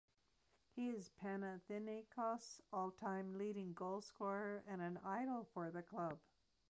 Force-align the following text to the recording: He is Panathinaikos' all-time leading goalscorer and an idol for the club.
He 0.71 0.89
is 0.89 1.11
Panathinaikos' 1.23 2.59
all-time 2.73 3.37
leading 3.37 3.75
goalscorer 3.75 4.63
and 4.67 4.81
an 4.81 4.97
idol 5.05 5.43
for 5.53 5.69
the 5.69 5.83
club. 5.83 6.17